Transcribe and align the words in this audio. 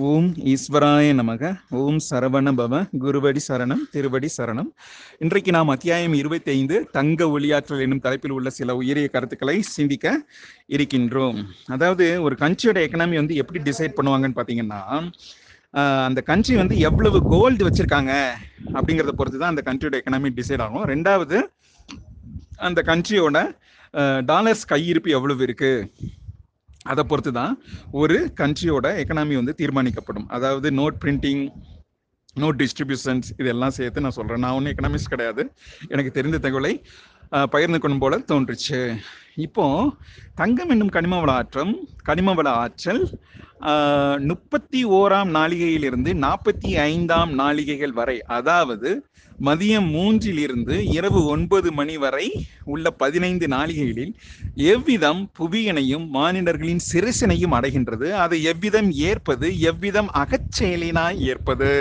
ஓம் 0.00 0.28
ஈஸ்வராய 0.50 1.06
நமக 1.18 1.48
ஓம் 1.78 1.98
சரவண 2.06 2.50
பவ 2.58 2.74
குருவடி 3.02 3.40
சரணம் 3.46 3.82
திருவடி 3.94 4.28
சரணம். 4.36 4.70
இன்றைக்கு 5.24 5.50
நாம் 5.56 5.72
அத்தியாயம் 5.74 6.14
இருபத்தி 6.20 6.50
ஐந்து 6.54 6.76
தங்க 6.94 7.26
ஒளியாற்றல் 7.34 7.82
என்னும் 7.86 8.00
தலைப்பில் 8.06 8.34
உள்ள 8.36 8.50
சில 8.58 8.76
உயரிய 8.80 9.08
கருத்துக்களை 9.14 9.56
சிந்திக்க 9.72 10.14
இருக்கின்றோம். 10.76 11.40
அதாவது 11.76 12.06
ஒரு 12.26 12.38
கண்ட்ரியோட 12.44 12.80
எக்கனாமி 12.86 13.18
வந்து 13.22 13.36
எப்படி 13.42 13.60
டிசைட் 13.68 13.96
பண்ணுவாங்கன்னு 13.98 14.38
பார்த்தீங்கன்னா 14.38 14.80
அந்த 16.06 16.22
கண்ட்ரி 16.30 16.56
வந்து 16.62 16.78
எவ்வளவு 16.90 17.20
கோல்டு 17.34 17.68
வச்சிருக்காங்க 17.68 18.14
அப்படிங்கிறத 18.76 19.14
பொறுத்து 19.20 19.42
தான் 19.44 19.54
அந்த 19.54 19.64
கண்ட்ரியோட 19.68 20.00
எக்கனாமி 20.00 20.32
டிசைட் 20.40 20.64
ஆகும். 20.68 20.88
ரெண்டாவது 20.94 21.38
அந்த 22.70 22.80
கண்ட்ரியோட 22.90 23.44
டாலர்ஸ் 24.32 24.66
கையிருப்பு 24.74 25.16
எவ்வளவு 25.18 25.46
இருக்குது 25.48 26.10
அதை 26.90 27.02
பொறுத்து 27.10 27.32
தான் 27.32 27.52
ஒரு 28.02 28.16
கண்ட்ரியோட 28.40 28.86
எக்கனாமி 29.02 29.34
வந்து 29.40 29.54
தீர்மானிக்கப்படும். 29.60 30.26
அதாவது 30.36 30.68
நோட் 30.80 30.96
பிரிண்டிங் 31.04 31.42
நோட் 32.42 32.58
டிஸ்ட்ரிபியூஷன்ஸ் 32.62 33.28
இதெல்லாம் 33.42 33.74
சேர்த்து 33.78 34.04
நான் 34.04 34.16
சொல்கிறேன் 34.18 34.42
நான் 34.44 34.56
ஒன்றும் 34.58 34.72
எக்கனாமிக்ஸ் 34.74 35.12
கிடையாது. 35.14 35.42
எனக்கு 35.94 36.10
தெரிந்த 36.18 36.40
தகவலை 36.46 36.72
பகிர்ந்து 37.54 37.78
கொள்ளும் 37.82 38.02
போல 38.04 38.18
தோன்றுச்சு. 38.30 38.80
இப்போ 39.36 39.66
தங்கம் 40.38 40.70
என்னும் 40.70 40.92
கனிம 40.92 41.18
வள 41.20 41.30
ஆற்றம் 41.32 41.72
கனிம 42.02 42.32
வள 42.34 42.48
ஆற்றல் 42.62 43.02
முப்பத்தி 44.28 44.80
ஓராம் 44.96 45.30
நாளிகையிலிருந்து 45.34 46.10
நாற்பத்தி 46.22 46.70
ஐந்தாம் 46.86 47.32
நாளிகைகள் 47.40 47.94
வரை 47.98 48.16
அதாவது 48.36 48.90
மதியம் 49.40 49.88
மூன்றிலிருந்து 49.94 50.74
இரவு 50.96 51.20
ஒன்பது 51.26 51.68
மணி 51.72 51.96
வரை 51.98 52.26
உள்ள 52.66 52.86
பதினைந்து 53.00 53.46
நாளிகைகளில் 53.54 54.12
எவ்விதம் 54.72 55.22
புவியனையும் 55.38 56.06
மானிடர்களின் 56.16 56.82
சிறுசினையும் 56.90 57.56
அடைகின்றது 57.58 58.08
அதை 58.24 58.38
எவ்விதம் 58.52 58.90
ஏற்பது 59.08 59.48
எவ்விதம் 59.70 60.10
அகச்செயலினாய் 60.22 61.20
ஏற்பது? 61.32 61.72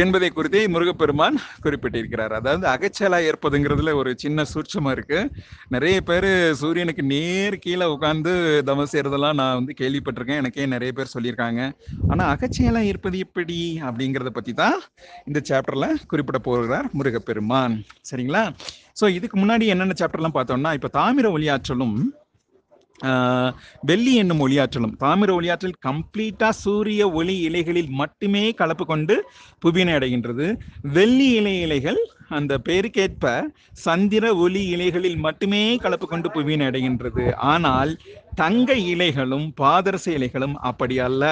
என்பதை 0.00 0.28
குறித்தே 0.30 0.60
முருகப்பெருமான் 0.74 1.34
குறிப்பிட்டிருக்கிறார். 1.64 2.32
அதாவது 2.38 2.64
அகச்சலா 2.72 3.18
ஏற்பதுங்கிறதுல 3.28 3.92
ஒரு 4.00 4.10
சின்ன 4.22 4.44
சூட்சமா 4.52 4.90
இருக்கு. 4.96 5.18
நிறைய 5.68 5.96
பேர் 6.00 6.28
சூரியனுக்கு 6.60 7.02
நேர் 7.02 7.56
கீழே 7.64 7.86
உட்காந்து 7.94 8.32
தவம் 8.68 8.90
செய்யறதெல்லாம் 8.92 9.38
நான் 9.40 9.58
வந்து 9.58 9.74
கேள்விப்பட்டிருக்கேன். 9.80 10.40
எனக்கே 10.42 10.66
நிறைய 10.66 10.92
பேர் 10.98 11.12
சொல்லியிருக்காங்க. 11.14 11.60
ஆனா 12.08 12.24
அகச்சலா 12.34 12.82
இருப்பது 12.92 13.18
எப்படி 13.18 13.58
அப்படிங்கிறத 13.88 14.32
பத்தி 14.38 14.54
தான் 14.62 14.78
இந்த 15.26 15.42
சாப்டர்ல 15.50 15.88
குறிப்பிட 16.12 16.40
போகிறார் 16.48 16.88
முருகப்பெருமான். 17.00 17.76
சரிங்களா? 18.10 18.44
ஸோ 19.00 19.08
இதுக்கு 19.18 19.36
முன்னாடி 19.44 19.66
என்னென்ன 19.74 19.94
சாப்டர்லாம் 20.00 20.38
பார்த்தோம்னா 20.38 20.72
இப்போ 20.78 20.88
தாமிர 20.98 21.26
ஒளியாற்றலும் 21.36 21.96
வெள்ளி 23.80 24.14
என்னும் 24.14 24.48
ஒளியாற்றலும். 24.48 24.94
தாமிர 25.00 25.30
ஒளியாற்றல் 25.38 25.78
கம்ப்ளீட்டா 25.86 26.48
சூரிய 26.64 27.10
ஒளி 27.10 27.36
இலைகளில் 27.48 27.90
மட்டுமே 28.00 28.44
கலப்பு 28.60 28.86
கொண்டு 28.86 29.16
புவியினை 29.64 29.94
அடைகின்றது. 29.98 30.46
வெள்ளி 30.92 31.30
இலை 31.40 31.60
இலைகள் 31.60 32.00
அந்த 32.38 32.52
பேருக்கேற்ப 32.66 33.24
சந்திர 33.86 34.24
ஒளி 34.44 34.62
இலைகளில் 34.74 35.18
மட்டுமே 35.26 35.62
கலப்பு 35.84 36.06
கொண்டு 36.08 36.28
புவியினை 36.34 36.66
அடைகின்றது. 36.70 37.24
ஆனால் 37.52 37.92
தங்க 38.40 38.72
இலைகளும் 38.92 39.46
பாதரச 39.60 40.06
இலைகளும் 40.18 40.54
அப்படி 40.68 40.96
அல்ல. 41.06 41.24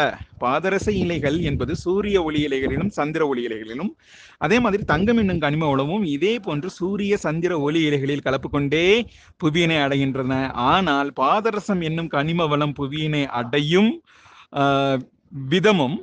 பாதரச 0.43 0.87
இலைகள் 1.03 1.39
என்பது 1.49 1.73
சூரிய 1.85 2.17
ஒளி 2.29 2.41
இலைகளிலும் 2.49 2.93
சந்திர 2.99 3.23
ஒளி 3.31 3.43
இலைகளிலும் 3.49 3.93
அதே 4.45 4.57
மாதிரி 4.65 4.83
தங்கம் 4.93 5.21
என்னும் 5.23 5.43
கனிம 5.45 5.69
உலவும் 5.75 6.05
இதே 6.15 6.35
போன்று 6.47 6.69
சூரிய 6.79 7.17
சந்திர 7.27 7.53
ஒளி 7.67 7.83
இலைகளில் 7.89 8.27
கலப்பு 8.27 8.51
கொண்டே 8.51 8.87
புவியினை 9.45 9.79
அடைகின்றன. 9.87 10.33
ஆனால் 10.73 11.11
பாதரசம் 11.21 11.85
என்னும் 11.91 12.13
கனிம 12.17 12.49
வளம் 12.53 12.77
புவியினை 12.81 13.23
அடையும் 13.41 13.93
விதமும் 15.51 15.99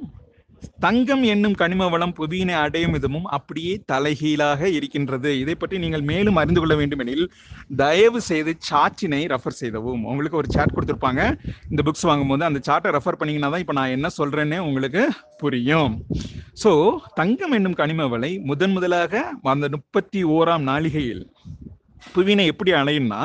தங்கம் 0.85 1.23
என்னும் 1.33 1.55
கனிம 1.61 1.87
வளம் 1.93 2.13
புவியினை 2.17 2.55
அடையும் 2.63 2.95
விதமும் 2.95 3.27
அப்படியே 3.37 3.73
தலைகீழாக 3.91 4.69
இருக்கின்றது. 4.77 5.29
இதை 5.43 5.55
பற்றி 5.61 5.77
நீங்கள் 5.83 6.05
மேலும் 6.11 6.39
அறிந்து 6.41 6.61
கொள்ள 6.61 6.75
வேண்டுமெனில் 6.81 7.25
தயவு 7.81 8.19
செய்து 8.29 8.53
சாட்டினை 8.69 9.21
ரெஃபர் 9.33 9.59
செய்தவும். 9.61 10.03
உங்களுக்கு 10.11 10.39
ஒரு 10.41 10.49
சார்ட் 10.55 10.75
கொடுத்துருப்பாங்க. 10.75 11.23
இந்த 11.71 11.83
புக்ஸ் 11.87 12.07
வாங்கும்போது 12.09 12.47
அந்த 12.49 12.61
சார்ட்டை 12.67 12.91
ரெஃபர் 12.97 13.19
பண்ணீங்கன்னா 13.21 13.51
தான் 13.55 13.63
இப்போ 13.65 13.77
நான் 13.79 13.95
என்ன 13.97 14.11
சொல்றேன்னு 14.19 14.59
உங்களுக்கு 14.67 15.03
புரியும். 15.43 15.93
ஸோ 16.63 16.71
தங்கம் 17.21 17.55
என்னும் 17.59 17.79
கனிம 17.81 18.07
வளை 18.13 18.31
முதன் 18.51 18.75
முதலாக 18.77 19.23
அந்த 19.55 19.67
முப்பத்தி 19.77 20.21
ஓராம் 20.37 20.67
நாளிகையில் 20.71 21.23
புவினை 22.13 22.45
எப்படி 22.51 22.71
அடையும்னா 22.81 23.21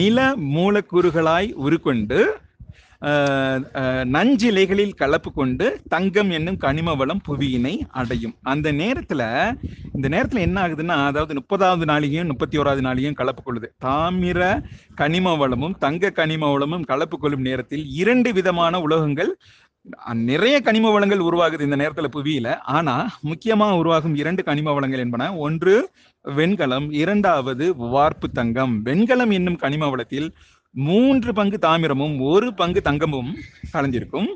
நில 0.00 0.18
மூலக்கூறுகளாய் 0.54 1.48
உருக்கொண்டு 1.64 2.18
நஞ்சிலைகளில் 4.14 4.94
கலப்பு 4.94 5.30
கொண்டு 5.32 5.66
தங்கம் 5.88 6.30
என்னும் 6.30 6.58
கனிம 6.64 6.94
வளம் 7.00 7.22
புவியினை 7.28 7.72
அடையும். 8.00 8.34
அந்த 8.52 8.68
நேரத்துல 8.72 9.22
இந்த 9.96 10.06
நேரத்துல 10.14 10.44
என்ன 10.48 10.56
ஆகுதுன்னா 10.64 10.96
அதாவது 11.10 11.34
முப்பதாவது 11.38 11.86
நாளிகையும் 11.92 12.30
முப்பத்தி 12.32 12.58
ஓராவது 12.58 12.84
நாளிகையும் 12.88 13.18
கலப்பு 13.20 13.42
கொள்ளுது. 13.42 13.70
தாமிர 13.86 14.40
கனிம 14.94 15.34
வளமும் 15.36 15.78
தங்க 15.78 16.12
கனிம 16.20 16.52
வளமும் 16.52 16.86
கலப்பு 16.92 17.18
கொள்ளும் 17.18 17.46
நேரத்தில் 17.48 17.86
இரண்டு 18.02 18.32
விதமான 18.32 18.82
உலோகங்கள் 18.86 19.32
நிறைய 20.30 20.56
கனிம 20.60 20.86
வளங்கள் 20.92 21.26
உருவாகுது 21.28 21.66
இந்த 21.66 21.76
நேரத்துல 21.82 22.08
புவியில. 22.16 22.48
ஆனா 22.76 22.94
முக்கியமா 23.28 23.68
உருவாகும் 23.80 24.16
இரண்டு 24.22 24.42
கனிம 24.42 24.72
வளங்கள் 24.76 25.02
என்பன 25.04 25.28
ஒன்று 25.46 25.74
வெண்கலம் 26.24 26.88
இரண்டாவது 27.02 27.66
வார்ப்பு 27.94 28.26
தங்கம். 28.30 28.74
வெண்கலம் 28.84 29.32
என்னும் 29.38 29.60
கனிம 29.62 29.88
வளத்தில் 29.88 30.28
மூன்று 30.74 31.30
பங்கு 31.38 31.58
தாமிரமும் 31.66 32.16
ஒரு 32.32 32.48
பங்கு 32.54 32.80
தங்கமும் 32.88 33.30
கலந்திருக்கும். 33.72 34.28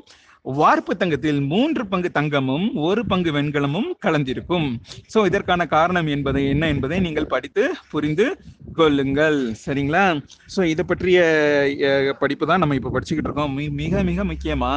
வார்ப்பு 0.45 0.93
தங்கத்தில் 1.01 1.39
மூன்று 1.51 1.83
பங்கு 1.91 2.09
தங்கமும் 2.17 2.65
ஒரு 2.87 3.01
பங்கு 3.11 3.31
வெண்கலமும் 3.31 3.87
கலந்திருக்கும். 4.05 4.67
சோ 5.13 5.19
இதற்கான 5.29 5.65
காரணம் 5.65 6.09
என்பதை 6.15 6.41
என்ன 6.49 6.67
என்பதை 6.73 6.97
நீங்கள் 7.05 7.31
படித்து 7.33 7.63
புரிந்து 7.91 8.25
கொள்ளுங்கள். 8.79 9.39
சரிங்களா? 9.63 10.03
சோ 10.55 10.63
இதை 10.73 10.85
பற்றிய 10.85 11.19
படிப்பு 12.19 12.47
தான் 12.51 12.61
நம்ம 12.63 12.77
இப்ப 12.79 12.91
படிச்சுக்கிட்டு 12.95 13.31
இருக்கோம். 13.31 13.55
மிக 13.81 14.03
மிக 14.11 14.25
முக்கியமா 14.31 14.73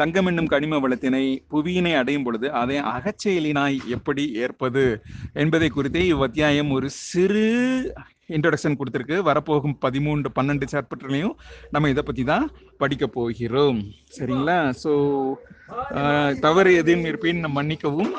தங்கம் 0.00 0.28
என்னும் 0.30 0.50
கனிம 0.54 0.80
வளத்தினை 0.84 1.24
புவியினை 1.52 1.92
அடையும் 2.00 2.24
பொழுது 2.28 2.46
அதை 2.60 2.78
அகச்செயலினாய் 2.94 3.78
எப்படி 3.96 4.24
ஏற்பது 4.44 4.84
என்பதை 5.42 5.68
குறித்து 5.68 6.02
இவ்வத்தியாயம் 6.14 6.72
ஒரு 6.78 6.88
சிறு 7.08 7.46
இன்ட்ரடக்ஷன் 8.36 8.78
கொடுத்துருக்கு. 8.80 9.16
வரப்போகும் 9.28 9.76
பதிமூன்று 9.84 10.30
பன்னெண்டு 10.38 10.66
சாப்டர்லையும் 10.72 11.36
நம்ம 11.76 11.90
இதை 11.94 12.04
பற்றி 12.08 12.24
தான் 12.32 12.46
படிக்க 12.82 13.06
போகிறோம். 13.16 13.80
சரிங்களா? 14.18 14.58
ஸோ 14.82 14.92
தவறு 16.44 16.70
எதுவும் 16.80 17.04
இருப்பின் 17.08 17.40
மன்னிக்கவும். 17.56 18.12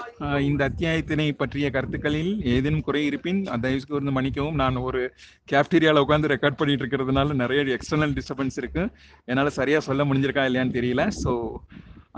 இந்த 0.49 0.61
அத்தியாயத்தினை 0.69 1.25
பற்றிய 1.41 1.69
கருத்துக்களில் 1.75 2.31
ஏதேனும் 2.53 2.85
குறை 2.87 3.01
இருப்பின் 3.09 3.41
தயவு 3.65 3.87
கூர்ந்து 3.91 4.15
மன்னிக்கவும். 4.17 4.59
நான் 4.61 4.83
ஒரு 4.87 5.01
கேப்டீரியாவில் 5.51 6.03
உட்காந்து 6.03 6.33
ரெக்கார்ட் 6.33 6.59
பண்ணிட்டு 6.59 6.83
இருக்கிறதுனால 6.83 7.35
நிறைய 7.43 7.61
எக்ஸ்டர்னல் 7.77 8.15
டிஸ்டர்பன்ஸ் 8.19 8.59
இருக்கு. 8.61 8.85
என்னால் 9.31 9.57
சரியாக 9.59 9.87
சொல்ல 9.89 10.03
முடிஞ்சிருக்கா 10.09 10.45
இல்லையான்னு 10.49 10.77
தெரியல. 10.79 11.05
So 11.23 11.33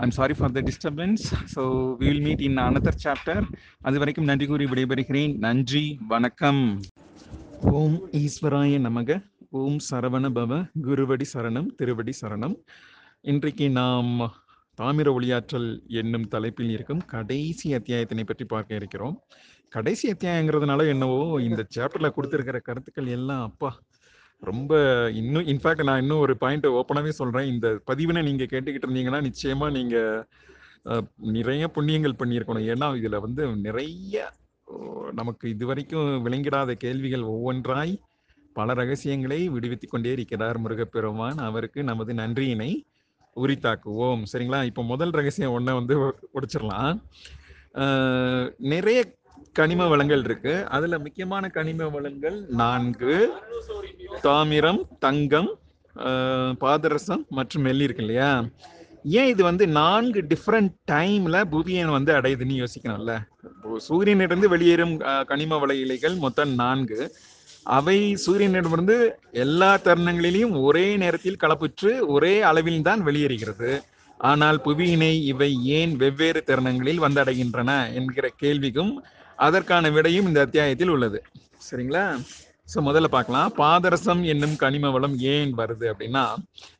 I'm 0.04 0.16
sorry 0.18 0.34
for 0.38 0.54
the 0.56 0.62
disturbance 0.68 1.24
so 1.54 1.62
we 2.00 2.06
will 2.10 2.24
meet 2.28 2.44
in 2.48 2.60
another 2.68 3.02
chapter 3.04 3.44
அது 3.88 4.02
வரைக்கும் 4.02 4.28
நன்றி 4.30 4.48
கூறி 4.52 4.66
விடைபெறுகிறேன். 4.72 5.34
நன்றி 5.46 5.86
வணக்கம். 6.14 6.62
ஓம் 7.62 7.96
ஈஸ்வராய 8.20 8.78
நமக 8.84 9.16
ஓம் 9.60 9.76
சரவண 9.88 10.26
பவ 10.36 10.52
குருவடி 10.86 11.26
சரணம் 11.32 11.68
திருவடி 11.78 12.12
சரணம். 12.20 12.54
இன்றைக்கு 13.22 13.66
நாம் 13.70 14.10
தாமிர 14.78 15.08
ஒளியாற்றல் 15.16 15.68
என்னும் 16.00 16.26
தலைப்பில் 16.28 16.72
இருக்கும் 16.76 17.02
கடைசி 17.06 17.68
அத்தியாயத்தினை 17.78 18.24
பற்றி 18.24 18.44
பார்க்க 18.44 18.80
இருக்கிறோம். 18.80 19.16
கடைசி 19.68 20.12
அத்தியாயங்கிறதுனால 20.12 20.86
என்னவோ 20.94 21.20
இந்த 21.48 21.64
சாப்டர்ல 21.76 22.10
கொடுத்துருக்கிற 22.16 22.60
கருத்துக்கள் 22.68 23.14
எல்லாம் 23.18 23.44
அப்பா 23.48 23.70
ரொம்ப 24.42 24.72
இன்னும் 25.22 25.48
இன்ஃபேக்ட் 25.54 25.88
நான் 25.90 26.02
இன்னும் 26.04 26.24
ஒரு 26.26 26.36
பாயிண்ட் 26.36 26.66
ஓப்பனாகவே 26.78 27.14
சொல்றேன். 27.20 27.50
இந்த 27.54 27.68
பதிவினை 27.90 28.22
நீங்க 28.30 28.46
கேட்டுக்கிட்டு 28.54 28.88
இருந்தீங்கன்னா 28.88 29.22
நிச்சயமா 29.30 29.68
நீங்க 29.70 29.96
நிறைய 31.36 31.66
புண்ணியங்கள் 31.76 32.20
பண்ணியிருக்கணும். 32.22 32.66
ஏன்னா 32.72 32.88
இதுல 33.00 33.20
வந்து 33.26 33.44
நிறைய 33.66 34.32
நமக்கு 35.12 35.44
இதுவரைக்கும் 35.54 36.10
விளங்கிடாத 36.26 36.72
கேள்விகள் 36.84 37.24
ஒவ்வொன்றாய் 37.34 37.94
பல 38.58 38.74
ரகசியங்களை 38.80 39.38
விடுவித்துக் 39.48 39.92
கொண்டே 39.92 40.10
இருக்கிறார் 40.16 40.58
முருகப்பெருமான். 40.58 41.38
அவருக்கு 41.48 41.80
நமது 41.90 42.12
நன்றியினை 42.14 42.70
உரித்தாக்குவோம். 43.36 44.22
சரிங்களா? 44.32 44.60
இப்போ 44.70 44.82
முதல் 44.92 45.14
ரகசியம் 45.18 45.54
ஒன்றை 45.56 45.74
வந்து 45.74 45.94
உடைச்சிடலாம். 46.36 46.98
நிறைய 48.72 48.98
கனிம 49.58 49.86
வளங்கள் 49.92 50.22
இருக்கு. 50.24 50.54
அதுல 50.76 50.98
முக்கியமான 50.98 51.48
கனிம 51.48 51.88
வளங்கள் 51.96 52.38
நான்கு. 52.62 53.16
தாமிரம் 54.26 54.82
தங்கம் 55.06 55.50
பாதரசம் 56.62 57.24
மற்றும் 57.38 57.66
வெள்ளி 57.68 57.84
இருக்கு 57.88 58.04
இல்லையா? 58.04 58.30
ஏன் 59.04 59.30
இது 59.32 59.42
வந்து 59.44 59.64
நான்கு 59.68 60.20
டிஃப்ரெண்ட் 60.32 60.72
டைம்ல 60.90 61.36
புவியன் 61.52 61.94
வந்து 61.96 62.12
அடையுதுன்னு 62.18 62.54
யோசிக்கணும்ல? 62.62 63.14
சூரியனிலிருந்து 63.88 64.48
வெளியேறும் 64.54 64.94
கனிம 65.30 65.58
வள 65.58 65.74
இலைகள் 65.74 66.14
மொத்தம் 66.24 66.52
நான்கு. 66.54 67.00
அவை 67.78 67.98
சூரியனிடமிருந்து 68.26 68.96
எல்லா 69.44 69.70
தருணங்களிலும் 69.86 70.54
ஒரே 70.60 70.86
நேரத்தில் 71.02 71.42
கலப்புற்று 71.44 71.92
ஒரே 72.06 72.34
அளவில் 72.50 72.86
தான் 72.88 73.02
வெளியேறுகிறது. 73.08 73.70
ஆனால் 74.20 74.58
புவியினை 74.64 75.12
இவை 75.32 75.50
ஏன் 75.78 75.94
வெவ்வேறு 76.02 76.42
தருணங்களில் 76.50 77.04
வந்தடைகின்றன 77.06 77.70
என்கிற 78.00 78.26
கேள்விக்கும் 78.42 78.92
அதற்கான 79.46 79.90
விடையும் 79.90 80.26
இந்த 80.26 80.40
அத்தியாயத்தில் 80.40 80.88
உள்ளது. 80.88 81.20
சரிங்களா? 81.68 82.06
ஸோ 82.72 82.78
முதல்ல 82.86 83.08
பார்க்கலாம். 83.14 83.48
பாதரசம் 83.60 84.20
என்னும் 84.32 84.54
கனிம 84.62 84.90
வளம் 84.94 85.16
ஏன் 85.32 85.50
வருது 85.58 85.86
அப்படின்னா 85.92 86.22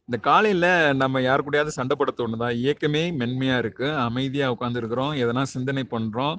இந்த 0.07 0.17
காலையில் 0.29 0.71
நம்ம 1.03 1.21
யார் 1.27 1.45
கூடயாவது 1.47 1.77
சண்டை 1.79 1.97
ஒன்று 2.25 2.43
தான் 2.45 2.57
இயக்கமே 2.63 3.03
மென்மையாக 3.21 3.63
இருக்குது 3.65 3.99
அமைதியாக 4.07 4.55
உட்காந்துருக்குறோம் 4.55 5.13
எதனா 5.23 5.43
சிந்தனை 5.55 5.85
பண்ணுறோம் 5.95 6.37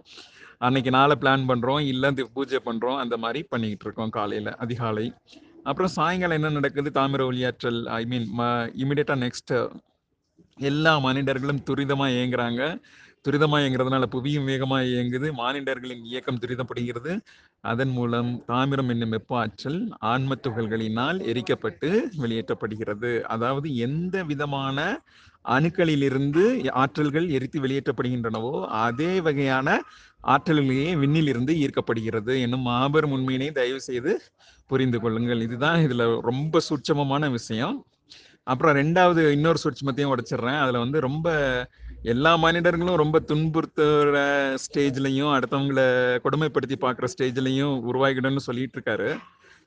அன்னைக்கு 0.68 0.92
நாளை 0.98 1.16
பிளான் 1.22 1.48
பண்ணுறோம் 1.50 1.82
இல்லை 1.92 2.10
பூஜை 2.36 2.60
பண்ணுறோம் 2.68 3.00
அந்த 3.04 3.16
மாதிரி 3.24 3.40
பண்ணிக்கிட்டு 3.54 3.86
இருக்கோம் 3.88 4.14
காலையில் 4.18 4.52
அதிகாலை. 4.66 5.06
அப்புறம் 5.70 5.92
சாயங்காலம் 5.98 6.38
என்ன 6.40 6.52
நடக்குது? 6.58 6.90
தாமிர 6.98 7.22
ஒளியாற்றல் 7.30 7.80
ஐ 8.00 8.02
மீன் 8.12 8.28
இமிடியேட்டாக 8.84 9.24
நெக்ஸ்ட் 9.26 9.54
எல்லா 10.60 10.94
மனிதர்களும் 11.08 11.64
துரிதமாக 11.70 12.18
ஏங்குறாங்க 12.22 12.62
துரிதமாக 13.26 13.64
இயங்குறதுனால 13.64 14.06
புவியும் 14.16 14.48
வேகமாக 14.52 14.90
இயங்குது. 14.94 15.28
மானிடர்களின் 15.42 16.04
இயக்கம் 16.12 16.42
துரிதப்படுகிறது. 16.44 17.14
அதன் 17.64 17.94
மூலம் 17.98 18.30
தாமிரம் 18.48 18.90
என்னும் 18.90 19.14
வெப்ப 19.16 19.38
ஆற்றல் 19.44 19.80
ஆன்ம 20.12 20.38
துகள்களினால் 20.48 21.20
எரிக்கப்பட்டு 21.32 21.90
வெளியேற்றப்படுகிறது. 22.24 23.12
அதாவது 23.36 23.70
எந்த 23.88 24.24
விதமான 24.32 24.78
அணுக்களிலிருந்து 25.56 26.44
ஆற்றல்கள் 26.84 27.28
எரித்து 27.38 27.58
வெளியேற்றப்படுகின்றனவோ 27.66 28.54
அதே 28.86 29.12
வகையான 29.28 29.68
ஆற்றல்களையே 30.34 30.92
விண்ணிலிருந்து 31.02 31.54
ஈர்க்கப்படுகிறது 31.64 32.34
என்னும் 32.46 32.68
மாபெரும் 32.70 33.14
உண்மையினை 33.18 33.50
தயவு 33.60 33.82
செய்து 33.90 34.14
புரிந்து 34.70 35.00
கொள்ளுங்கள். 35.00 35.42
இதுதான் 35.48 35.80
இதுல 35.88 36.06
ரொம்ப 36.30 36.62
சூட்சமமான 36.70 37.30
விஷயம். 37.38 37.76
அப்புறம் 38.48 38.76
ரெண்டாவது 38.80 39.22
இன்னொரு 39.38 39.60
சூட்சமத்தையும் 39.64 40.12
உடைச்சிடுறேன். 40.14 40.60
அதுல 40.64 40.82
வந்து 40.86 41.00
ரொம்ப 41.08 41.28
எல்லா 42.12 42.32
மனிதர்களும் 42.44 43.00
ரொம்ப 43.02 43.18
துன்புறுத்துற 43.30 44.18
ஸ்டேஜ்லயும் 44.64 45.32
அடுத்தவங்களை 45.36 45.86
கொடுமைப்படுத்தி 46.26 46.76
பார்க்குற 46.84 47.06
ஸ்டேஜ்லயும் 47.14 47.76
உருவாகிடணும்னு 47.90 48.44
சொல்லிட்டு 48.48 48.78
இருக்காரு 48.78 49.10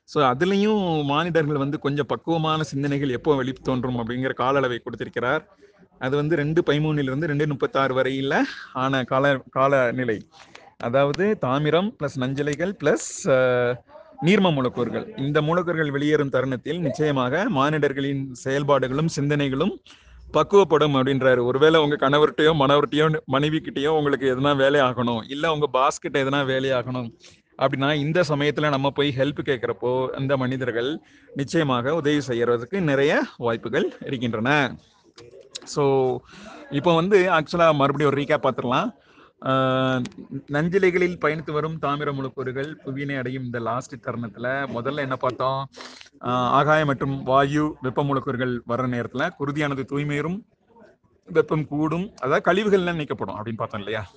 ஸோ 0.09 0.19
அதுலேயும் 0.29 0.83
மானிடர்கள் 1.11 1.61
வந்து 1.63 1.77
கொஞ்சம் 1.85 2.09
பக்குவமான 2.11 2.63
சிந்தனைகள் 2.71 3.15
எப்போ 3.17 3.35
வெளி 3.39 3.53
தோன்றும் 3.69 3.99
அப்படிங்கிற 4.01 4.33
கால 4.41 4.59
அளவை 4.61 4.77
கொடுத்திருக்கிறார். 4.85 5.43
அது 6.05 6.13
வந்து 6.21 6.33
ரெண்டு 6.41 6.59
பதிமூணுலேருந்து 6.69 7.29
ரெண்டு 7.31 7.47
முப்பத்தாறு 7.51 7.93
வரையில் 7.99 8.37
ஆன 8.83 9.03
கால 9.11 9.33
காலநிலை. 9.57 10.17
அதாவது 10.87 11.25
தாமிரம் 11.45 11.89
ப்ளஸ் 11.97 12.17
நஞ்சலைகள் 12.23 12.73
ப்ளஸ் 12.81 13.09
நீர்ம 14.27 14.47
மூலக்கூறுகள். 14.57 15.05
இந்த 15.25 15.39
மூலக்கூறுகள் 15.47 15.95
வெளியேறும் 15.95 16.33
தருணத்தில் 16.35 16.79
நிச்சயமாக 16.87 17.43
மானிடர்களின் 17.57 18.23
செயல்பாடுகளும் 18.45 19.11
சிந்தனைகளும் 19.17 19.73
பக்குவப்படும் 20.33 20.95
அப்படின்றாரு. 20.97 21.41
ஒருவேளை 21.49 21.77
உங்க 21.85 21.95
கணவர்கிட்டயோ 22.05 22.51
மனவர்கிட்டயோ 22.61 23.05
மனைவி 23.35 23.59
கிட்டயோ 23.65 23.91
உங்களுக்கு 23.99 24.27
எதனா 24.33 24.51
வேலை 24.63 24.79
ஆகணும். 24.81 25.21
இல்ல 25.35 25.51
உங்க 25.55 25.67
பாஸ் 25.77 26.03
கிட்ட 26.03 26.17
எதனா 26.23 26.41
வேலை 26.45 26.71
ஆகணும். 26.79 27.09
அப்படின்னா 27.59 27.89
இந்த 28.03 28.19
சமயத்துல 28.29 28.69
நம்ம 28.69 28.87
போய் 28.97 29.09
ஹெல்ப் 29.17 29.41
கேட்கிறப்போ 29.49 29.91
அந்த 30.19 30.33
மனிதர்கள் 30.37 30.91
நிச்சயமாக 31.35 31.95
உதவி 31.95 32.21
செய்யறதுக்கு 32.27 32.79
நிறைய 32.91 33.13
வாய்ப்புகள் 33.37 33.87
இருக்கின்றன. 34.05 34.51
ஸோ 35.75 35.83
இப்போ 36.79 36.91
வந்து 36.95 37.17
ஆக்சுவலாக 37.37 37.79
மறுபடியும் 37.81 38.11
ஒரு 38.11 38.21
ரீகேப் 38.21 38.45
பார்த்துடலாம். 38.45 38.89
நஞ்சிலைகளில் 40.55 41.19
பயணித்து 41.23 41.51
வரும் 41.51 41.77
தாமிர 41.81 42.09
மூலக்கூறுகள் 42.13 42.69
புவியினை 42.85 43.15
அடையும் 43.17 43.45
இந்த 43.47 43.59
லாஸ்ட் 43.67 43.95
தருணத்துல 44.07 44.47
முதல்ல 44.75 45.05
என்ன 45.07 45.15
பார்த்தோம்? 45.15 45.61
ஆகாயம் 46.19 46.87
மற்றும் 46.87 47.23
வாயு 47.23 47.77
வெப்ப 47.81 48.03
மூலக்கூறுகள் 48.03 48.63
வர்ற 48.67 48.87
நேரத்தில் 48.87 49.33
குருதியானது 49.39 49.83
தூய்மையரும் 49.91 50.39
வெப்பம் 51.25 51.67
கூடும். 51.67 52.13
அதாவது 52.21 52.53
கழிவுகள்லாம் 52.53 52.99
நீக்கப்படும் 53.01 53.37
அப்படின்னு 53.37 53.57
பார்த்தோம் 53.57 53.79
இல்லையா? 53.79 54.07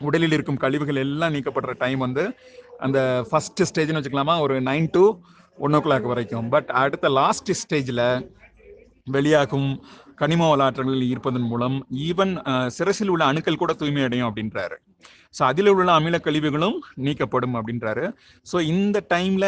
உடலில் 0.00 0.32
இருக்கும் 0.32 0.56
கழிவுகள் 0.56 0.96
எல்லாம் 0.96 1.34
நீக்கப்படுற 1.34 1.74
டைம் 1.78 1.98
வந்து 1.98 2.34
அந்த 2.78 3.26
ஃபர்ஸ்ட் 3.30 3.62
ஸ்டேஜ்னு 3.62 4.00
வச்சுக்கலாமா? 4.00 4.40
ஒரு 4.40 4.60
nine 4.60 4.88
to 4.90 5.18
one 5.56 5.74
O 5.74 5.78
clock 5.78 6.02
வரைக்கும். 6.02 6.48
பட் 6.48 6.68
அடுத்த 6.68 7.08
லாஸ்ட் 7.08 7.52
ஸ்டேஜில் 7.62 8.30
வெளியாகும் 9.04 9.84
கனிம 10.22 10.48
வளாற்றங்களில் 10.50 11.08
ஈர்ப்பதன் 11.08 11.46
மூலம் 11.48 11.76
ஈவன் 12.04 12.32
சிரசில் 12.74 13.10
உள்ள 13.10 13.22
அணுக்கள் 13.24 13.58
கூட 13.58 13.72
தூய்மை 13.74 14.02
அடையும் 14.02 14.28
அப்படின்றாரு. 14.28 14.76
ஸோ 15.34 15.42
அதில் 15.46 15.70
உள்ள 15.72 15.90
அமில 15.92 16.16
கழிவுகளும் 16.18 16.76
நீக்கப்படும் 17.04 17.54
அப்படின்றாரு. 17.58 18.04
ஸோ 18.46 18.56
இந்த 18.72 18.98
டைம்ல 19.10 19.44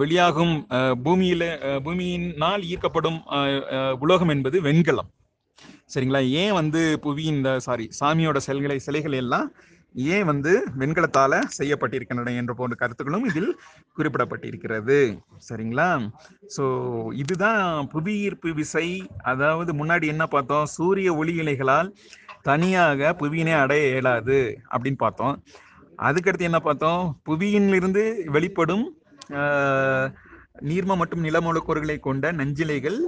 வெளியாகும் 0.00 0.54
அஹ், 0.76 0.96
பூமியில 1.04 1.42
அஹ், 1.68 1.80
பூமியினால் 1.84 2.64
ஈர்க்கப்படும் 2.70 3.20
அஹ், 3.36 3.46
அஹ், 3.76 3.94
உலோகம் 4.04 4.32
என்பது 4.34 4.58
வெண்கலம். 4.62 5.10
சரிங்களா? 5.92 6.20
ஏன் 6.40 6.54
வந்து 6.54 6.80
புவியின் 7.02 7.36
இந்த 7.36 7.50
சாரி 7.64 7.86
சாமியோட 7.98 8.38
செல்களை 8.46 8.78
சிலைகள் 8.80 9.18
எல்லாம் 9.20 9.48
ஏன் 10.14 10.26
வந்து 10.30 10.52
வெண்கலத்தால 10.80 11.40
செய்யப்பட்டிருக்கின்றன 11.58 12.34
என்ற 12.40 12.52
போன்ற 12.54 12.74
கருத்துக்களும் 12.80 13.26
இதில் 13.30 13.50
குறிப்பிடப்பட்டிருக்கிறது. 13.96 14.98
சரிங்களா? 15.48 15.88
ஸோ 16.56 16.64
இதுதான் 17.22 17.88
புவியீர்ப்பு 17.94 18.52
விசை. 18.60 18.88
அதாவது 19.32 19.72
முன்னாடி 19.80 20.06
என்ன 20.14 20.26
பார்த்தோம்? 20.34 20.66
சூரிய 20.76 21.14
ஒளி 21.14 21.34
இலைகளால் 21.42 21.90
தனியாக 22.50 23.14
புவியினை 23.20 23.54
அடைய 23.62 23.84
இயலாது 23.94 24.40
அப்படின்னு 24.72 25.02
பார்த்தோம். 25.04 25.36
அதுக்கடுத்து 26.08 26.50
என்ன 26.50 26.60
பார்த்தோம்? 26.68 27.02
புவியிலிருந்து 27.28 28.04
வெளிப்படும் 28.36 28.86
நீர்ம 30.68 30.92
மற்றும் 31.00 31.24
நிலமூலக்கூறுகளை 31.24 31.96
கொண்ட 32.00 32.26
நஞ்சிலைகள் 32.40 32.98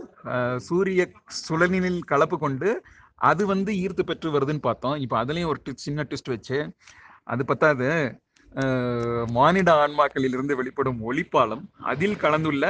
சூரிய 0.67 1.03
சுழலினில் 1.49 2.01
கலப்பு 2.11 2.37
கொண்டு 2.39 2.71
அது 3.31 3.43
வந்து 3.53 3.71
ஈர்த்து 3.83 4.03
பெற்று 4.11 4.29
வருதுன்னு 4.37 4.67
பார்த்தோம். 4.69 4.97
இப்போ 5.05 5.17
அதுலேயும் 5.23 5.53
ஒரு 5.53 5.75
சின்ன 5.87 6.05
ட்விஸ்ட் 6.09 6.35
வச்சு 6.35 6.59
அது 7.33 7.43
பத்தாது. 7.53 7.89
மானிட 9.39 9.71
ஆன்மாக்களில் 9.85 10.37
இருந்து 10.37 10.55
வெளிப்படும் 10.61 11.01
ஒளிப்பாலம் 11.09 11.65
அதில் 11.93 12.23
கலந்துள்ள 12.25 12.67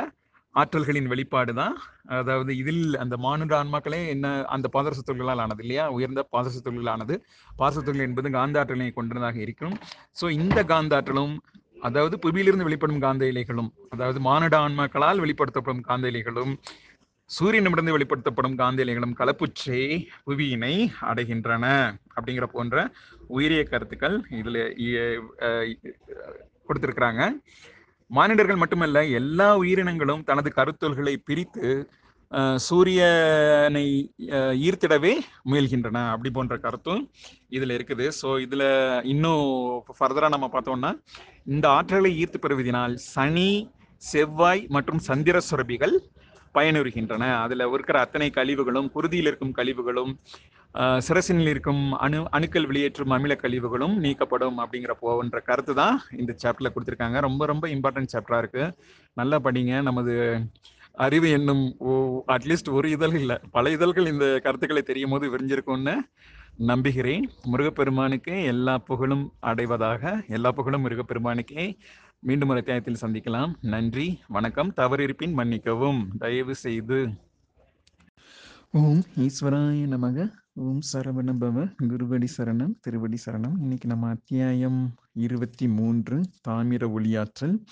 ஆற்றல்களின் 0.54 1.10
வெளிப்பாடு 1.12 1.52
தான். 1.58 1.74
அதாவது 2.20 2.52
இதில் 2.60 2.84
அந்த 3.02 3.14
மானுட 3.24 3.52
ஆன்மாக்களே 3.60 4.00
என்ன 4.14 4.26
அந்த 4.54 4.66
பாதரசத்துகளால் 4.74 5.42
ஆனது 5.44 5.62
இல்லையா? 5.64 5.84
உயர்ந்த 5.96 6.20
பாதரசத்துகளால் 6.34 6.92
ஆனது. 6.94 7.14
பாதரசத்துகள் 7.60 8.06
என்பது 8.08 8.30
காந்த 8.38 8.58
ஆற்றலை 8.62 8.90
கொண்டதாக 8.98 9.38
இருக்கும். 9.46 9.76
ஸோ 10.20 10.28
இந்த 10.40 10.58
காந்த 10.72 10.96
ஆற்றலும் 10.98 11.36
அதாவது 11.88 12.16
புவியிலிருந்து 12.22 12.66
வெளிப்படும் 12.68 13.02
காந்த 13.04 13.24
இலைகளும் 13.32 13.70
அதாவது 13.94 14.18
மானுட 14.28 14.54
ஆன்மாக்களால் 14.66 15.22
வெளிப்படுத்தப்படும் 15.24 15.86
காந்த 15.88 16.06
இலைகளும் 16.12 16.54
சூரியனிடமிருந்து 17.36 17.94
வெளிப்படுத்தப்படும் 17.96 18.58
காந்த 18.60 18.84
இலைகளும் 18.84 19.16
புவியினை 20.26 20.74
அடைகின்றன 21.10 21.64
அப்படிங்கிற 22.16 22.46
போன்ற 22.56 22.76
உயிரிய 23.36 23.62
கருத்துக்கள் 23.72 24.16
இதில் 24.40 24.60
கொடுத்துருக்குறாங்க. 26.68 27.22
மானிடர்கள் 28.10 28.60
மட்டுமல்ல 28.62 28.98
எல்லா 29.20 29.48
உயிரினங்களும் 29.62 30.26
தனது 30.28 30.50
கருத்தொல்களை 30.58 31.14
பிரித்து 31.28 31.70
சூரியனை 32.66 33.86
ஈர்த்திடவே 34.66 35.12
முயல்கின்றன 35.50 35.98
அப்படி 36.12 36.30
போன்ற 36.36 36.54
கருத்தும் 36.64 37.02
இதில் 37.56 37.74
இருக்குது. 37.76 38.06
ஸோ 38.20 38.28
இதில் 38.46 38.66
இன்னும் 39.12 39.46
ஃபர்தராக 39.98 40.34
நம்ம 40.34 40.48
பார்த்தோம்னா 40.54 40.90
இந்த 41.54 41.66
ஆற்றலை 41.76 42.10
ஈர்த்து 42.22 42.40
பெறுவதனால் 42.44 42.96
சனி 43.12 43.50
செவ்வாய் 44.02 44.62
மற்றும் 44.76 45.00
சந்திர 45.08 45.40
சுரபிகள் 45.50 45.96
பயனுறுகின்றன. 46.58 47.24
அதுல 47.44 47.68
இருக்கிற 47.74 47.98
அத்தனை 48.04 48.30
கழிவுகளும் 48.38 48.90
குருதியில் 48.96 49.30
இருக்கும் 49.30 49.56
கழிவுகளும் 49.58 50.12
சிரசினில் 51.06 51.50
இருக்கும் 51.52 51.82
அணு 52.04 52.18
அணுக்கள் 52.36 52.66
வெளியேற்றும் 52.70 53.12
அமில 53.16 53.34
கழிவுகளும் 53.42 53.94
நீக்கப்படும் 54.04 54.58
அப்படிங்கிற 54.62 54.92
போன்ற 55.04 55.38
கருத்து 55.48 55.74
தான் 55.82 55.96
இந்த 56.22 56.32
சாப்டர்ல 56.42 56.70
கொடுத்துருக்காங்க. 56.74 57.18
ரொம்ப 57.26 57.42
ரொம்ப 57.52 57.64
இம்பார்ட்டன்ட் 57.76 58.12
சாப்டரா 58.14 58.40
இருக்கு. 58.42 58.64
நல்லா 59.20 59.38
படிங்க. 59.46 59.74
நமது 59.88 60.14
அறிவு 61.06 61.28
என்னும் 61.36 61.64
அட்லீஸ்ட் 62.34 62.70
ஒரு 62.78 62.88
இதழ் 62.96 63.16
இல்லை. 63.22 63.36
பல 63.56 63.70
இதழ்கள் 63.76 64.10
இந்த 64.12 64.26
கருத்துக்களை 64.46 64.82
தெரியும் 64.90 65.14
போது 65.14 65.26
விரிஞ்சிருக்கும்னு 65.34 65.94
நம்புகிறேன். 66.70 67.24
முருகப்பெருமானுக்கு 67.50 68.34
எல்லா 68.52 68.74
புகழும் 68.88 69.26
அடைவதாக 69.50 70.12
எல்லா 70.36 70.50
புகழும் 70.58 70.84
முருகப்பெருமானுக்கே. 70.84 71.64
மீண்டும் 72.20 72.48
ஒரு 72.48 72.58
அத்தியாயத்தில் 72.58 72.96
சந்திக்கலாம். 73.00 73.52
நன்றி 73.60 74.20
வணக்கம். 74.28 74.72
தவறிருப்பின் 74.76 75.32
மன்னிக்கவும். 75.32 76.08
தயவு 76.18 76.54
செய்து 76.54 77.08
ஓம் 78.72 79.02
ஈஸ்வராய 79.16 79.86
நமக. 79.86 80.32
ஓம் 80.54 80.80
சரவண 80.92 81.32
பவ 81.32 81.74
குருவடி 81.82 82.26
சரணம் 82.36 82.74
திருவடி 82.80 83.18
சரணம். 83.26 83.56
இன்னைக்கு 83.58 83.88
நம்ம 83.88 84.08
அத்தியாயம் 84.08 84.94
இருபத்தி 85.12 85.68
மூன்று 85.68 86.20
தாமிர 86.48 86.88
ஒளியாற்றல். 86.88 87.64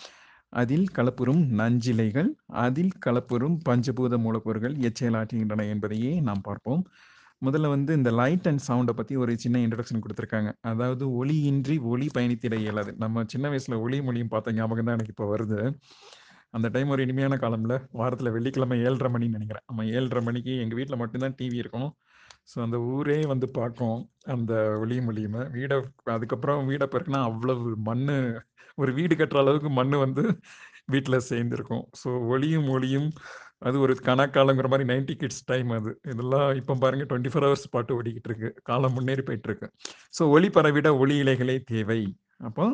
அதில் 0.49 0.87
கலப்புறும் 0.95 1.47
நஞ்சிலைகள் 1.47 2.29
அதில் 2.47 2.91
கலப்புறும் 3.07 3.59
பஞ்சபூத 3.69 4.19
மூலக்கூறுகள் 4.19 4.75
எச்செயலாற்றுகின்றன 4.75 5.69
என்பதையே 5.69 6.21
நாம் 6.21 6.41
பார்ப்போம். 6.43 6.87
முதல்ல 7.43 7.71
வந்து 7.75 7.93
இந்த 7.99 8.11
லைட் 8.21 8.47
அண்ட் 8.51 8.63
சவுண்டை 8.69 8.93
பற்றி 8.99 9.15
ஒரு 9.23 9.33
சின்ன 9.45 9.57
இன்ட்ரடக்ஷன் 9.65 10.03
கொடுத்துருக்காங்க. 10.05 10.51
அதாவது 10.71 11.05
ஒளியின்றி 11.21 11.77
ஒளி 11.93 12.07
பயணித்திட 12.17 12.55
இயலாது. 12.65 12.93
நம்ம 13.05 13.25
சின்ன 13.33 13.49
வயசுல 13.53 13.79
ஒளி 13.87 13.99
மொழியும் 14.07 14.33
பார்த்த 14.35 14.57
ஞாபகம் 14.59 14.89
தான் 14.89 14.97
எனக்கு 14.99 15.15
இப்போ 15.15 15.27
வருது. 15.35 15.59
அந்த 16.57 16.67
டைம் 16.75 16.93
ஒரு 16.95 17.03
இனிமையான 17.07 17.35
காலம்ல 17.45 17.75
வாரத்தில் 18.01 18.35
வெள்ளிக்கிழமை 18.37 18.77
ஏழரை 18.87 19.09
மணின்னு 19.15 19.39
நினைக்கிறேன். 19.39 19.67
நம்ம 19.71 19.85
ஏழரை 19.97 20.23
மணிக்கு 20.29 20.53
எங்கள் 20.65 20.79
வீட்டில் 20.81 21.01
மட்டும்தான் 21.03 21.37
டிவி 21.41 21.59
இருக்கும். 21.65 21.91
ஸோ 22.51 22.57
அந்த 22.67 22.77
ஊரே 22.95 23.19
வந்து 23.33 23.47
பார்க்கும் 23.59 23.99
அந்த 24.35 24.53
ஒளி 24.83 24.97
மொழியுமே. 25.09 25.43
வீடை 25.57 25.77
அதுக்கப்புறம் 26.17 26.69
வீடை 26.71 26.87
பிறகுனா 26.95 27.21
அவ்வளவு 27.31 27.71
மண் 27.89 28.07
ஒரு 28.83 28.91
வீடு 28.99 29.15
கட்டுற 29.15 29.39
அளவுக்கு 29.45 29.71
மண் 29.81 29.95
வந்து 30.05 30.23
வீட்டில் 30.95 31.27
சேர்ந்துருக்கும். 31.31 31.85
ஸோ 32.01 32.09
ஒளியும் 32.33 32.69
ஒளியும் 32.77 33.09
அது 33.63 33.77
ஒரு 33.85 33.93
கணக்காலங்கிற 34.09 34.67
மாதிரி 34.73 34.87
நைன்டி 34.91 35.15
கிட்ஸ் 35.21 35.45
டைம் 35.51 35.71
அது. 35.77 35.91
இதெல்லாம் 36.13 36.49
இப்போ 36.61 36.75
பாருங்க 36.83 37.05
டுவெண்ட்டி 37.11 37.31
ஃபோர் 37.33 37.47
ஹவர்ஸ் 37.47 37.73
பாட்டு 37.75 37.97
ஓடிக்கிட்டு 37.99 38.29
இருக்கு. 38.31 38.49
காலம் 38.69 38.95
முன்னேறி 38.97 39.23
போயிட்டு 39.29 39.49
இருக்கு. 39.51 39.69
ஸோ 40.19 40.23
ஒளி 40.37 40.49
பரவிட 40.57 40.91
ஒளி 41.03 41.17
இலைகளே 41.25 41.57
தேவை. 41.73 42.01
அப்போ 42.49 42.67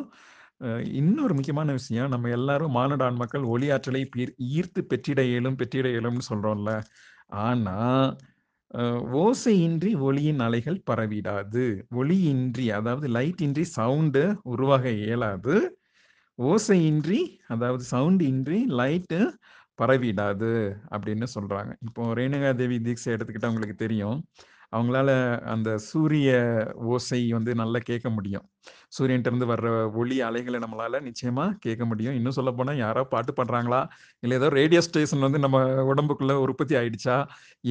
இன்னொரு 1.01 1.33
முக்கியமான 1.37 1.71
விஷயம் 1.77 2.11
நம்ம 2.13 2.29
எல்லாரும் 2.37 2.75
மானடான் 2.77 3.17
மக்கள் 3.21 3.45
ஒளி 3.53 3.67
ஆற்றலை 3.75 4.01
ஈர்த்து 4.57 4.81
பெற்றிட 4.91 5.21
இயலும் 5.31 5.57
பெற்றிட 5.61 5.87
இயலும்னு 5.93 6.29
சொல்றோம்ல. 6.31 6.71
ஆனா 7.45 7.77
ஓசையின்றி 9.23 9.89
ஒளியின் 10.07 10.41
அலைகள் 10.45 10.77
பரவிடாது. 10.89 11.65
ஒளியின்றி 11.99 12.65
அதாவது 12.77 13.07
லைட் 13.17 13.41
இன்றி 13.47 13.65
சவுண்டு 13.77 14.23
உருவாக 14.53 14.85
இயலாது. 15.03 15.55
ஓசையின்றி 16.39 17.19
அதாவது 17.53 17.83
சவுண்ட் 17.93 18.23
இன்றி 18.31 18.59
லைட்டு 18.79 19.19
பரவிடாது 19.79 20.51
அப்படின்னு 20.95 21.27
சொல்றாங்க. 21.35 21.71
இப்போ 21.87 22.01
ரேணுகா 22.19 22.51
தேவி 22.55 22.79
தீட்சை 22.87 23.11
எடுத்துக்கிட்டா 23.15 23.49
அவங்களுக்கு 23.49 23.77
தெரியும். 23.85 24.17
அவங்களால 24.75 25.09
அந்த 25.53 25.69
சூரிய 25.87 26.29
ஓசை 26.91 27.19
வந்து 27.31 27.51
நல்லா 27.55 27.79
கேட்க 27.89 28.07
முடியும். 28.09 28.45
சூரியன்ட்டு 28.97 29.29
இருந்து 29.29 29.47
வர்ற 29.51 29.67
ஒளி 30.01 30.17
அலைகளை 30.27 30.59
நம்மளால 30.63 31.01
நிச்சயமா 31.07 31.45
கேட்க 31.65 31.83
முடியும். 31.85 32.15
இன்னும் 32.19 32.35
சொல்ல 32.37 32.51
போனா 32.51 32.73
யாரோ 32.81 33.03
பாட்டு 33.13 33.31
பண்றாங்களா 33.39 33.81
இல்லை 34.23 34.37
ஏதோ 34.39 34.49
ரேடியோ 34.59 34.81
ஸ்டேஷன் 34.81 35.25
வந்து 35.27 35.39
நம்ம 35.45 35.59
உடம்புக்குள்ள 35.91 36.35
உற்பத்தி 36.45 36.75
ஆயிடுச்சா? 36.81 37.17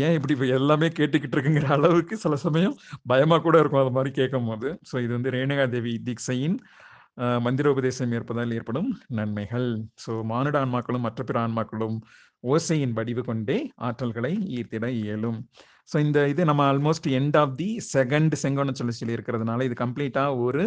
ஏன் 0.04 0.14
இப்படி 0.18 0.34
இப்போ 0.36 0.48
எல்லாமே 0.58 0.90
கேட்டுக்கிட்டு 0.98 1.36
இருக்குங்கிற 1.36 1.68
அளவுக்கு 1.78 2.16
சில 2.24 2.36
சமயம் 2.46 2.76
பயமா 3.06 3.38
கூட 3.38 3.58
இருக்கும் 3.60 3.82
அது 3.84 3.96
மாதிரி 3.98 4.12
கேட்கும் 4.20 4.48
போது 4.52 4.70
ஸோ 4.92 4.96
இது 5.04 5.12
வந்து 5.18 5.34
ரேணுகா 5.38 5.66
தேவி 5.76 5.94
தீட்சையின் 6.08 6.56
மந்திரோபதேசம் 7.18 8.12
ஏற்பதால் 8.18 8.54
ஏற்படும் 8.58 8.90
நன்மைகள். 9.18 9.68
ஸோ 10.04 10.12
மானுட 10.30 10.56
ஆன்மாக்களும் 10.64 11.06
மற்ற 11.06 11.20
பிற 11.28 11.38
ஆன்மாக்களும் 11.46 11.96
ஓசையின் 12.44 12.94
வடிவு 12.98 13.22
கொண்டே 13.28 13.58
ஆற்றல்களை 13.88 14.32
ஈர்த்திட 14.56 14.86
இயலும். 15.00 15.38
ஸோ 15.90 15.96
இந்த 16.06 16.18
இது 16.32 16.42
நம்ம 16.50 16.62
almost 16.72 17.08
end 17.18 17.36
of 17.42 17.54
the 17.60 17.68
second 17.94 18.34
செங்கோண 18.42 18.72
சுழற்சியில் 18.80 19.14
இருக்கிறதுனால 19.16 19.64
இது 19.68 19.76
கம்ப்ளீட்டாக 19.84 20.38
ஒரு 20.46 20.64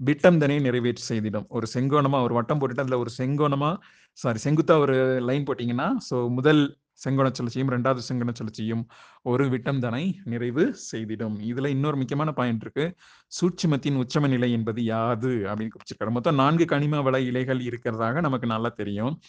பிட்டம் 0.00 0.38
தானே 0.42 0.56
நிறைவேற்றி 0.66 1.04
செய்திடும். 1.10 1.46
ஒரு 1.56 1.66
செங்கோணமாக 1.74 2.26
ஒரு 2.26 2.34
வட்டம் 2.38 2.60
போட்டுட்டு 2.60 2.84
அதில் 2.84 3.02
ஒரு 3.04 3.10
செங்கோணமாக 3.18 3.74
சாரி 4.18 4.40
செங்குத்தா 4.46 4.74
ஒரு 4.84 4.96
லைன் 5.28 5.46
போட்டிங்கன்னா 5.48 5.88
ஸோ 6.08 6.16
முதல் 6.38 6.62
செங்கோண 6.94 7.30
சுழற்சியும் 7.32 7.70
ரெண்டாவது 7.70 7.98
செங்கோண 8.08 8.32
சுழற்சியும் 8.32 8.86
ஒரு 9.22 9.48
விட்டம் 9.48 9.80
தனை 9.80 10.20
நிறைவு 10.24 10.76
செய்திடும். 10.92 11.36
இதுல 11.40 11.66
இன்னொரு 11.66 11.96
முக்கியமான 11.96 12.32
பாயிண்ட் 12.32 12.60
இருக்கு. 12.60 12.94
சூட்சுமத்தின் 13.26 13.96
உச்சம 13.96 14.28
நிலை 14.28 14.52
என்பது 14.52 14.84
யாது? 14.84 15.28
அப்படின்னு 15.28 15.68
குறிச்சிருக்காரு 15.68 16.10
மொத்தம் 16.10 16.34
நான்கு 16.34 16.64
கனிம 16.64 17.00
வள 17.00 17.20
இலைகள் 17.20 17.58
இருக்கிறதாக 17.58 18.20
நமக்கு 18.20 18.46
நல்லா 18.46 18.68
தெரியும். 18.68 19.20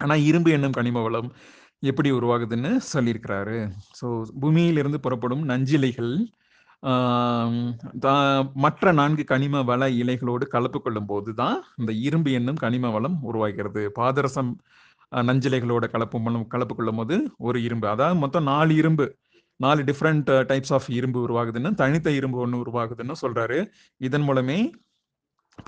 ஆனா 0.00 0.14
இரும்பு 0.14 0.50
என்னும் 0.50 0.70
கனிம 0.70 1.02
வளம் 1.02 1.32
எப்படி 1.80 2.12
உருவாகுதுன்னு 2.12 2.80
சொல்லியிருக்கிறாரு. 2.92 3.70
ஸோ 4.00 4.22
பூமியிலிருந்து 4.40 5.00
புறப்படும் 5.00 5.42
நஞ்சிலைகள் 5.42 6.26
தா- 8.00 8.52
மற்ற 8.52 8.92
நான்கு 8.92 9.24
கனிம 9.24 9.62
வள 9.62 9.90
இலைகளோடு 9.90 10.46
கலப்பு 10.46 10.82
கொள்ளும் 10.82 11.06
போது 11.06 11.34
தான் 11.34 11.62
இந்த 11.76 11.92
இரும்பு 11.92 12.32
என்னும் 12.32 12.56
கனிம 12.56 12.88
வளம் 12.88 13.22
உருவாகிறது. 13.22 13.92
பாதரசம் 13.92 14.58
நஞ்சிலைகளோட 15.12 15.84
கலப்பு 15.94 16.44
கலப்பு 16.54 16.74
கொள்ளும் 16.78 17.00
போது 17.00 17.16
ஒரு 17.48 17.58
இரும்பு. 17.66 17.86
அதாவது 17.88 18.18
மொத்தம் 18.24 18.48
நாலு 18.52 18.72
இரும்பு. 18.74 19.06
நாலு 19.60 19.80
டிஃப்ரெண்ட் 19.82 20.28
டைப்ஸ் 20.50 20.72
ஆஃப் 20.76 20.88
இரும்பு 20.96 21.18
உருவாகுதுன்னு 21.26 21.70
தனித்த 21.80 22.08
இரும்பு 22.18 22.38
ஒன்று 22.42 22.62
உருவாகுதுன்னு 22.64 23.14
சொல்றாரு. 23.22 23.58
இதன் 24.08 24.26
மூலமே 24.28 24.58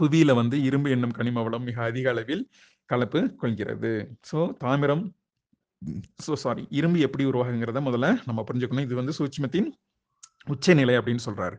புவியில 0.01 0.35
வந்து 0.41 0.57
இரும்பு 0.63 0.89
என்னும் 0.91 1.15
கனிம 1.19 1.43
வளம் 1.43 1.67
மிக 1.69 1.79
அதிக 1.83 2.09
அளவில் 2.11 2.45
கலப்பு 2.91 3.21
கொள்கிறது. 3.43 3.93
ஸோ 4.31 4.39
தாமிரம் 4.65 5.05
ஸோ 6.27 6.33
சாரி 6.43 6.63
இரும்பு 6.79 6.99
எப்படி 7.07 7.25
உருவாகுங்கிறத 7.31 7.81
முதல்ல 7.89 8.09
நம்ம 8.29 8.41
புரிஞ்சுக்கணும். 8.49 8.87
இது 8.89 8.95
வந்து 9.01 9.15
சூட்சமத்தின் 9.19 9.69
உச்சநிலை 10.47 10.95
அப்படின்னு 10.99 11.23
சொல்றாரு. 11.29 11.57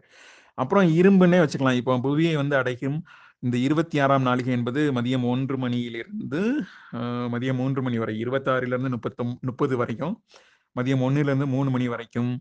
அப்புறம் 0.57 0.87
இரும்புன்னே 0.99 1.39
வச்சுக்கலாம். 1.43 1.79
இப்போ 1.81 1.93
புவியை 2.05 2.33
வந்து 2.41 2.55
அடைக்கும் 2.61 2.97
இந்த 3.43 3.57
இருபத்தி 3.57 3.99
ஆறாம் 3.99 4.25
நாளிகை 4.25 4.51
என்பது 4.51 4.91
மதியம் 4.93 5.25
ஒன்று 5.27 5.57
மணியிலிருந்து 5.57 6.41
மதியம் 7.33 7.55
மூன்று 7.55 7.81
மணி 7.81 7.97
வரை 7.97 8.15
இருபத்தாறுல 8.23 8.75
இருந்து 8.75 8.95
முப்பத்தொம் 8.95 9.33
முப்பது 9.41 9.75
வரைக்கும் 9.77 10.15
மதியம் 10.75 11.05
ஒன்றுலேருந்து 11.05 11.47
மூணு 11.49 11.69
மணி 11.69 11.87
வரைக்கும் 11.87 12.31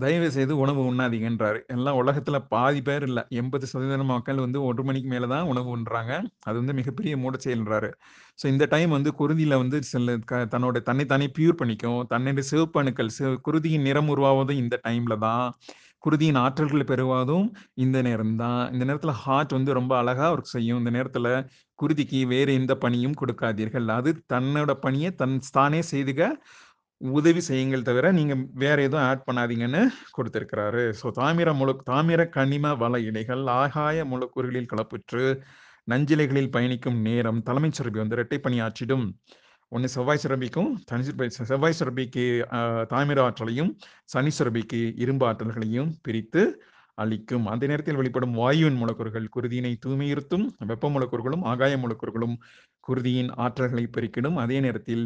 தயவு 0.00 0.28
செய்து 0.30 0.52
உணவு 0.58 0.80
உண்ணாதீங்கன்றாரு. 0.84 1.58
எல்லாம் 1.68 1.98
உலகத்துல 1.98 2.36
பாதி 2.48 2.80
பேர் 2.82 3.02
இல்லை 3.02 3.22
எண்பது 3.32 3.66
சதவீதம் 3.66 4.10
மக்கள் 4.10 4.38
வந்து 4.38 4.58
ஒன்று 4.64 4.82
மணிக்கு 4.84 5.08
மேலதான் 5.08 5.48
உணவு 5.48 5.68
உண்றாங்க. 5.70 6.12
அது 6.42 6.56
வந்து 6.58 6.74
மிகப்பெரிய 6.74 7.16
மூட 7.16 7.36
செயல்ன்றாரு 7.44 7.90
ஸோ 8.38 8.46
இந்த 8.46 8.64
டைம் 8.66 8.90
வந்து 8.90 9.10
குருதியில 9.18 9.56
வந்து 9.56 9.78
சில 9.84 10.16
க- 10.24 10.46
தன்னோட 10.52 10.80
தன்னை 10.82 11.04
தானே 11.06 11.28
பியூர் 11.38 11.60
பண்ணிக்கும் 11.60 12.00
தன்னுடைய 12.06 12.46
சிவப்பணுக்கள் 12.50 13.14
சிவ 13.16 13.32
குருதியின் 13.46 13.86
நிறம் 13.88 14.10
உருவாவதும் 14.14 14.60
இந்த 14.62 14.78
டைம்ல 14.84 15.16
தான். 15.20 15.46
குருதியின் 16.04 16.38
ஆற்றல்கள் 16.44 16.88
பெறுவதும் 16.90 17.46
இந்த 17.84 17.98
நேரம் 18.08 18.34
தான் 18.42 18.62
இந்த 18.74 18.84
நேரத்துல 18.88 19.12
ஹார்ட் 19.22 19.52
வந்து 19.56 19.72
ரொம்ப 19.78 19.92
அழகா 20.02 20.26
ஒர்க் 20.34 20.54
செய்யும். 20.56 20.80
இந்த 20.82 20.92
நேரத்துல 20.96 21.28
குருதிக்கு 21.78 22.20
வேறு 22.34 22.52
எந்த 22.60 22.72
பணியும் 22.84 23.18
கொடுக்காதீர்கள். 23.20 23.86
அது 23.98 24.10
தன்னோட 24.34 24.72
பணியை 24.84 25.10
தன் 25.22 25.36
தானே 25.58 25.80
செய்துக 25.92 26.20
உதவி 27.00 27.40
செய்யுங்கள் 27.48 27.86
தவிர 27.88 28.06
நீங்க 28.18 28.34
வேற 28.62 28.76
எதுவும் 28.86 29.06
ஆட் 29.10 29.24
பண்ணாதீங்கன்னு 29.28 29.82
கொடுத்திருக்கிறாரு. 30.16 30.82
ஸோ 31.00 31.06
தாமிர 31.20 31.50
முழு 31.60 31.72
தாமிர 31.90 32.22
கனிம 32.36 32.74
வள 32.82 32.94
இலைகள் 33.10 33.42
ஆகாய 33.60 34.04
மூலக்கூறுகளில் 34.12 34.70
கலப்புற்று 34.72 35.24
நஞ்சிலைகளில் 35.88 36.52
பயணிக்கும் 36.56 36.98
நேரம் 37.08 37.40
தலைமைச் 37.48 37.78
சுரபி 37.78 37.98
வந்து 38.02 38.16
இரட்டை 38.18 38.38
பணியாற்றிடும் 38.44 39.06
ஒன்று 39.72 39.88
செவ்வாய் 39.88 40.18
சுரபிக்கும் 40.26 40.74
தனி 40.84 41.06
சுரபி- 41.06 41.26
செவ்வாய் 41.26 41.74
சுரபிக்கு 41.78 42.24
தாமிர 42.90 43.20
ஆற்றலையும் 43.20 43.78
சனி 44.04 44.30
சுரபிக்கு 44.38 44.92
இரும்பு 44.96 45.26
ஆற்றல்களையும் 45.26 45.90
பிரித்து 46.02 46.42
அளிக்கும் 46.94 47.46
அந்த 47.46 47.66
நேரத்தில் 47.66 47.96
வெளிப்படும் 47.96 48.34
வாயுவின் 48.34 48.76
மூலக்கூறுகள் 48.76 49.28
குருதியினை 49.36 49.74
தூய்மையுறுத்தும் 49.86 50.48
வெப்ப 50.66 50.90
மூலக்கூறுகளும் 50.90 51.42
ஆகாய 51.42 51.76
மூலக்கூறுகளும் 51.76 52.36
குருதியின் 52.88 53.30
ஆற்றல்களை 53.36 53.86
பெருக்கிடும். 53.96 54.34
அதே 54.34 54.60
நேரத்தில் 54.60 55.04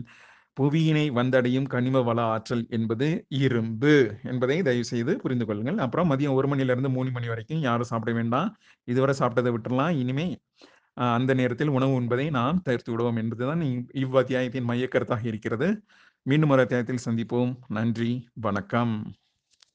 புவியினை 0.60 1.04
வந்தடையும் 1.10 1.66
கனிம 1.66 2.00
வள 2.00 2.22
ஆற்றல் 2.22 2.66
என்பது 2.68 3.08
இரும்பு 3.28 3.94
என்பதை 4.22 4.62
தயவு 4.62 4.84
செய்து 4.84 5.16
புரிந்து 5.16 5.46
கொள்ளுங்கள். 5.46 5.78
அப்புறம் 5.78 6.10
மதியம் 6.10 6.32
ஒரு 6.32 6.48
மணில 6.48 6.70
இருந்து 6.70 6.90
மூணு 6.90 7.10
மணி 7.10 7.28
வரைக்கும் 7.28 7.60
யாரும் 7.60 7.90
சாப்பிட 7.92 8.16
வேண்டாம். 8.16 8.56
இதுவரை 8.84 9.14
சாப்பிட்டதை 9.18 9.54
விட்டுறலாம். 9.54 9.98
இனிமே 9.98 10.28
அந்த 10.96 11.34
நேரத்தில் 11.34 11.68
உணவு 11.68 12.00
உண்பதை 12.00 12.30
நாம் 12.30 12.62
தவிர்த்து 12.62 12.92
விடுவோம் 12.92 13.16
என்பதுதான் 13.16 13.60
இவ்- 13.60 13.88
இவ்வத்தியாயத்தின் 13.94 14.68
மையக்கருத்தாக 14.68 15.26
இருக்கிறது. 15.26 15.84
மீண்டும் 16.22 16.48
ஒரு 16.48 16.60
அத்தியாயத்தில் 16.60 17.04
சந்திப்போம். 17.04 17.58
நன்றி. 17.68 18.28
வணக்கம். 18.32 19.14